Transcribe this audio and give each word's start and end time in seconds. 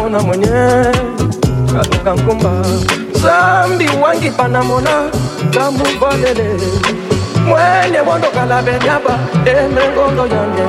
mona 0.00 0.18
mona 0.18 0.22
mwenye 0.22 0.48
ngangumba 2.02 2.50
zambi 3.22 3.88
wangi 4.02 4.30
panamona 4.30 4.90
ngamuvalele 5.46 6.48
mwene 7.46 8.00
wandokala 8.08 8.62
benyaba 8.62 9.18
emengondo 9.44 10.24
yange. 10.34 10.66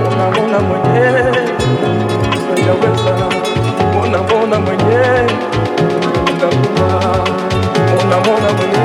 Mona 0.00 0.24
mona 0.34 0.58
mwenye 0.66 1.04
yaweza 2.66 3.14
mona 3.94 4.18
mona 4.28 4.56
mwenye 4.64 5.02
ngangumba 6.36 6.88
mona 7.90 8.16
mona 8.24 8.48
mwenye 8.56 8.84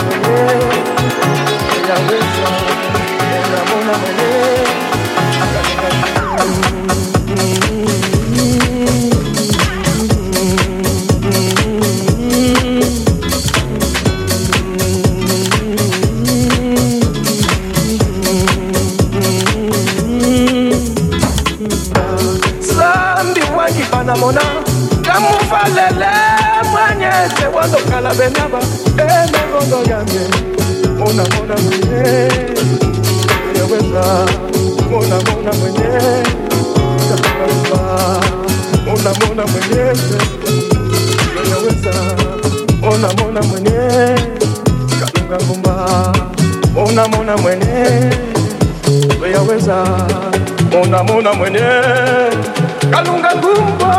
benyaba 28.19 28.59
yange 29.91 30.64
mona 30.99 31.25
mona 31.35 31.55
mwenye 31.65 32.29
yaweza 33.59 34.27
mona 34.91 35.17
mona 35.27 35.53
mwenye 35.53 35.91
kaamba 37.09 38.21
mona 38.87 39.11
mona 39.21 39.47
mwenye 39.47 39.83
yaweza 41.51 41.95
mona 42.81 43.09
mona 43.19 43.43
mwenye 43.43 43.79
kalunga 45.01 45.39
ngumba 45.45 46.13
mona 46.75 47.09
mona 47.09 47.37
mwenye 47.37 48.11
yaweza 49.33 49.85
mona 50.73 51.03
mona 51.03 51.33
mwenye 51.35 51.69
kalunga 52.91 53.31
ngumba 53.37 53.95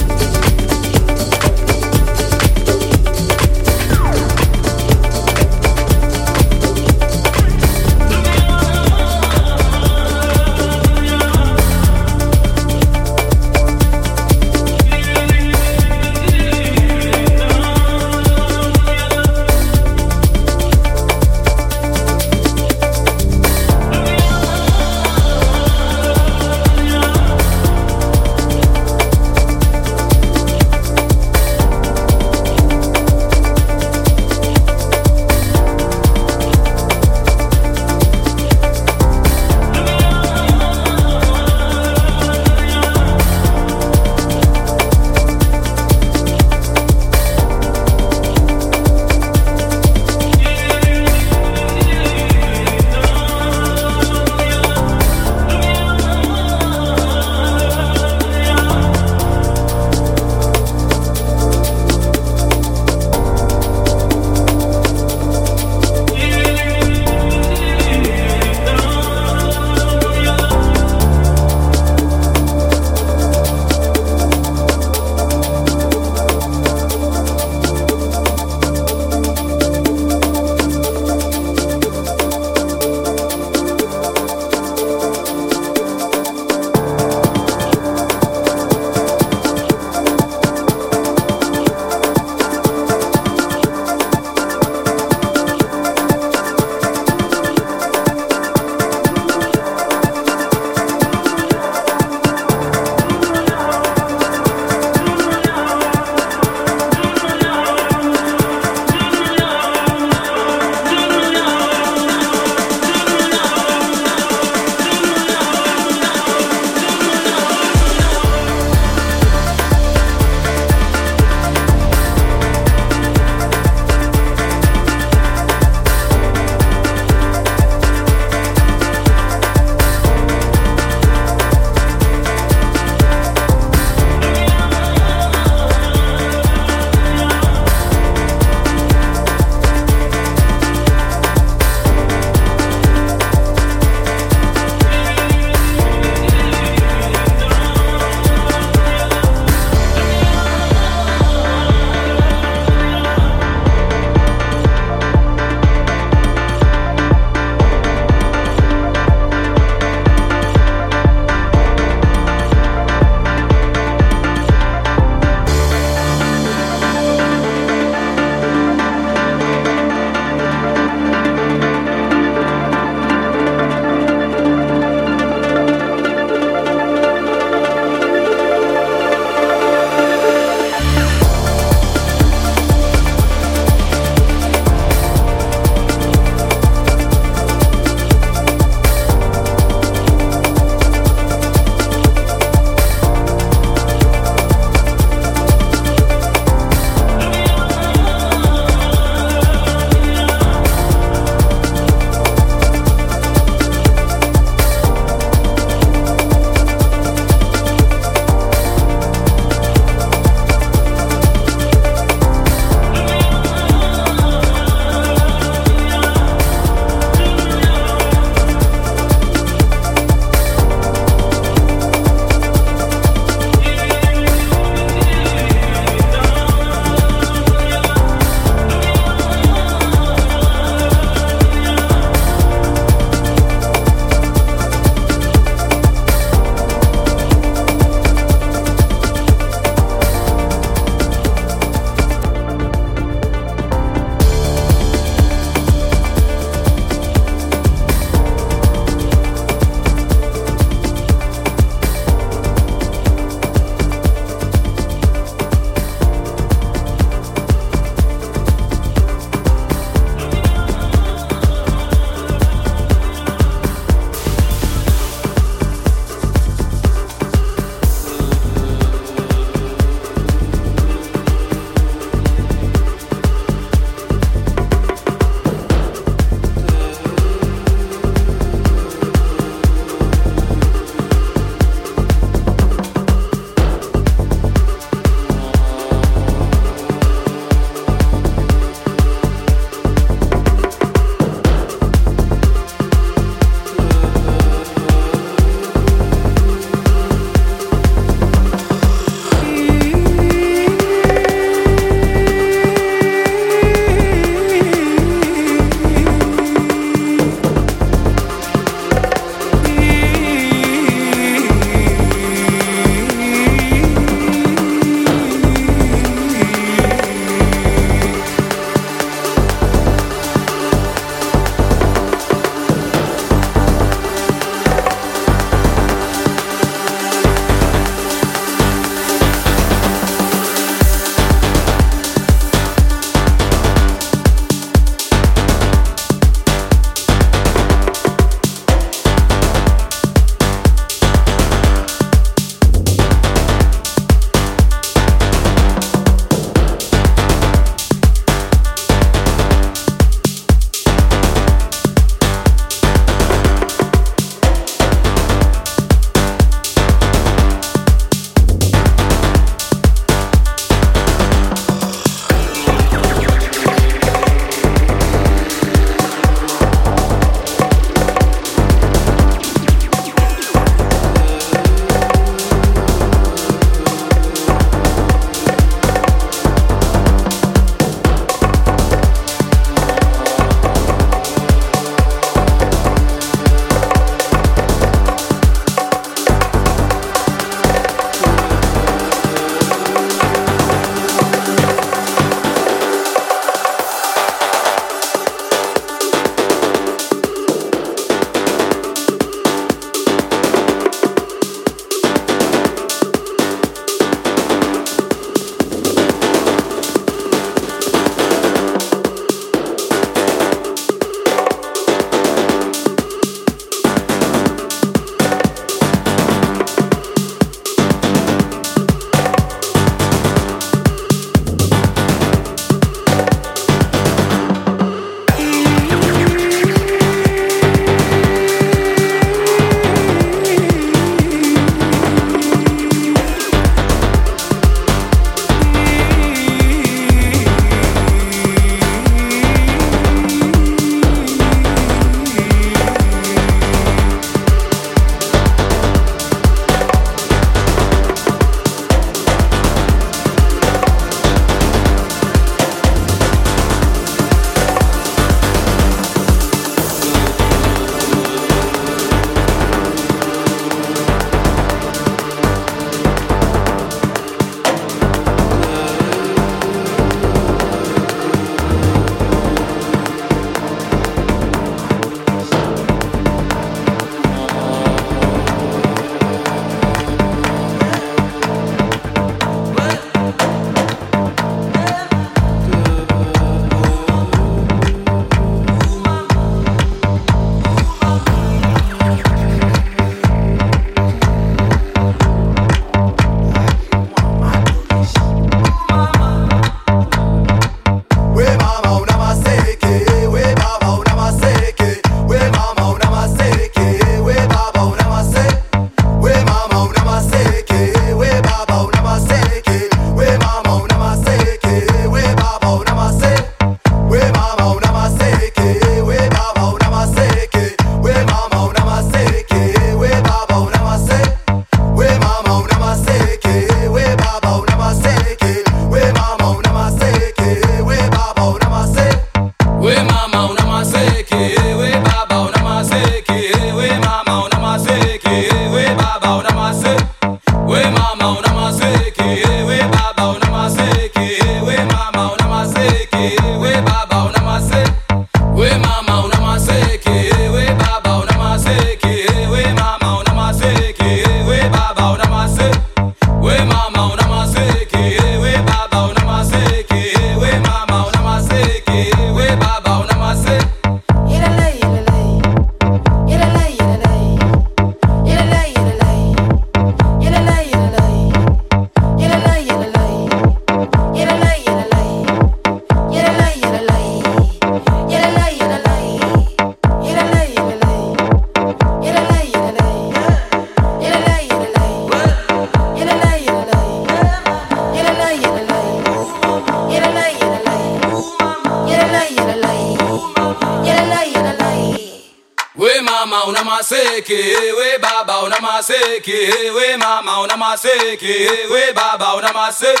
maseke, 598.06 598.70
we 598.70 598.92
baba 598.92 599.36
una 599.36 599.52
maseke. 599.52 600.00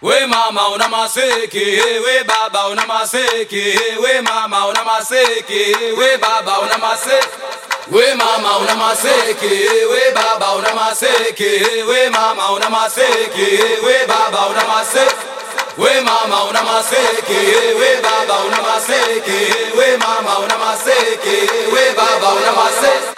We 0.00 0.26
mama 0.26 0.68
una 0.74 0.88
maseke, 0.88 1.52
we 1.52 2.24
baba 2.24 2.70
una 2.70 2.82
maseke, 2.86 3.76
we 4.00 4.20
mama 4.22 4.66
una 4.68 4.84
maseke, 4.84 5.96
we 5.96 6.16
baba 6.18 6.60
una 6.62 6.78
maseke. 6.78 7.90
We 7.90 8.14
mama 8.14 8.58
una 8.60 8.74
maseke, 8.76 9.50
we 9.90 10.12
baba 10.14 10.56
una 10.56 10.72
maseke, 10.72 11.86
we 11.86 12.08
mama 12.10 12.52
una 12.54 12.70
maseke, 12.70 13.82
we 13.82 14.06
baba 14.06 14.48
una 14.48 14.64
maseke. 14.64 15.30
We 15.76 16.00
mama 16.02 16.44
una 16.48 16.62
maseke, 16.62 17.74
we 17.74 18.00
baba 18.00 18.44
una 18.46 18.62
maseke, 18.62 19.76
we 19.76 19.96
mama 19.98 20.38
una 20.38 20.56
maseke, 20.56 21.72
we 21.72 21.94
baba 21.94 22.34
una 22.34 22.52
maseke. 22.52 23.13